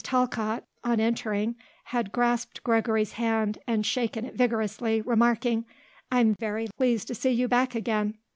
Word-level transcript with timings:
Talcott, 0.03 0.63
on 0.83 0.99
entering, 0.99 1.55
had 1.83 2.11
grasped 2.11 2.63
Gregory's 2.63 3.11
hand 3.11 3.59
and 3.67 3.85
shaken 3.85 4.25
it 4.25 4.33
vigorously, 4.33 4.99
remarking: 4.99 5.63
"I'm 6.11 6.33
very 6.33 6.65
pleased 6.75 7.07
to 7.09 7.13
see 7.13 7.29
you 7.29 7.47
back 7.47 7.75
again." 7.75 8.17